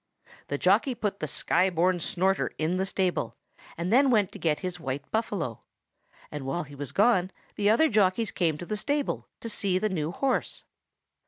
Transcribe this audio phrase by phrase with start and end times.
[0.47, 3.37] The jockey put the Sky born Snorter in the stable,
[3.77, 5.61] and then went to get his white buffalo;
[6.31, 9.89] and while he was gone, the other jockeys came into the stable to see the
[9.89, 10.63] new horse.